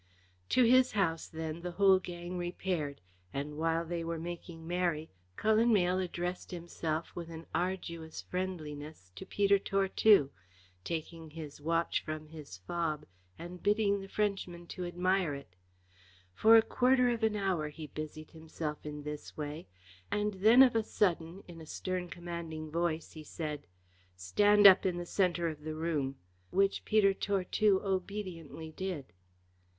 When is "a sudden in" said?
20.75-21.61